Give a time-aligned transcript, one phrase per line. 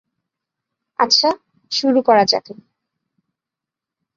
[0.99, 1.29] আচ্ছা,
[1.71, 2.67] শুরু করা যাক এবার!